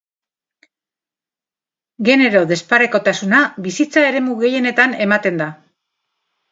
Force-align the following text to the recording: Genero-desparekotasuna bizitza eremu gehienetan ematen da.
Genero-desparekotasuna 2.09 3.43
bizitza 3.69 4.09
eremu 4.11 4.43
gehienetan 4.45 5.01
ematen 5.09 5.43
da. 5.45 5.55